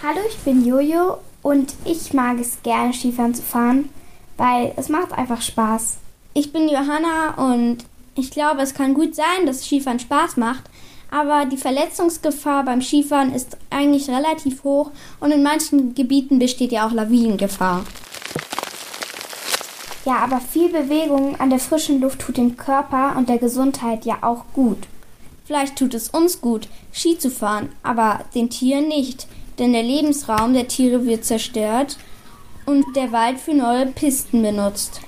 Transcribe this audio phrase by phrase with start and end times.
[0.00, 3.88] Hallo, ich bin Jojo und ich mag es gerne Skifahren zu fahren,
[4.36, 5.96] weil es macht einfach Spaß.
[6.34, 7.78] Ich bin Johanna und
[8.14, 10.62] ich glaube, es kann gut sein, dass Skifahren Spaß macht,
[11.10, 16.86] aber die Verletzungsgefahr beim Skifahren ist eigentlich relativ hoch und in manchen Gebieten besteht ja
[16.86, 17.84] auch Lawinengefahr.
[20.04, 24.18] Ja, aber viel Bewegung an der frischen Luft tut dem Körper und der Gesundheit ja
[24.20, 24.78] auch gut.
[25.44, 29.26] Vielleicht tut es uns gut, Ski zu fahren, aber den Tieren nicht,
[29.58, 31.96] denn der Lebensraum der Tiere wird zerstört
[32.66, 35.00] und der Wald für neue Pisten benutzt.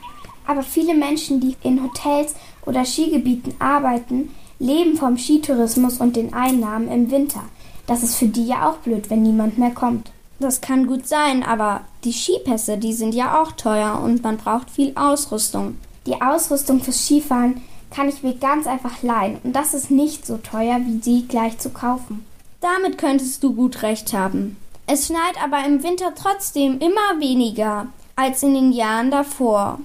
[0.46, 2.34] Aber viele Menschen, die in Hotels
[2.66, 7.42] oder Skigebieten arbeiten, leben vom Skitourismus und den Einnahmen im Winter.
[7.86, 10.10] Das ist für die ja auch blöd, wenn niemand mehr kommt.
[10.38, 14.70] Das kann gut sein, aber die Skipässe, die sind ja auch teuer und man braucht
[14.70, 15.76] viel Ausrüstung.
[16.06, 20.38] Die Ausrüstung fürs Skifahren kann ich mir ganz einfach leihen und das ist nicht so
[20.38, 22.24] teuer, wie sie gleich zu kaufen.
[22.60, 24.56] Damit könntest du gut recht haben.
[24.86, 29.80] Es schneit aber im Winter trotzdem immer weniger als in den Jahren davor.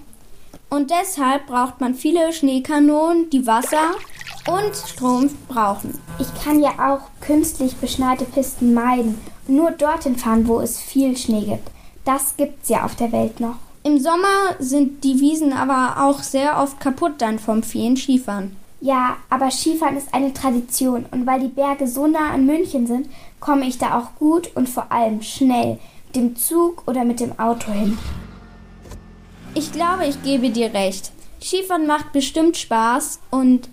[0.70, 3.92] Und deshalb braucht man viele Schneekanonen, die Wasser
[4.48, 5.98] und Strom brauchen.
[6.20, 11.16] Ich kann ja auch künstlich beschneite Pisten meiden und nur dorthin fahren, wo es viel
[11.16, 11.70] Schnee gibt.
[12.04, 13.56] Das gibt's ja auf der Welt noch.
[13.84, 18.56] Im Sommer sind die Wiesen aber auch sehr oft kaputt dann vom vielen Skifahren.
[18.86, 23.10] Ja, aber Skifahren ist eine Tradition und weil die Berge so nah an München sind,
[23.40, 27.40] komme ich da auch gut und vor allem schnell mit dem Zug oder mit dem
[27.40, 27.98] Auto hin.
[29.56, 31.12] Ich glaube, ich gebe dir recht.
[31.42, 33.70] Skifahren macht bestimmt Spaß und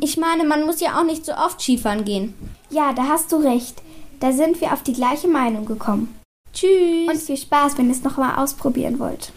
[0.00, 2.34] ich meine, man muss ja auch nicht so oft Skifahren gehen.
[2.68, 3.80] Ja, da hast du recht.
[4.20, 6.14] Da sind wir auf die gleiche Meinung gekommen.
[6.52, 7.08] Tschüss.
[7.08, 9.32] Und viel Spaß, wenn ihr es noch mal ausprobieren wollt.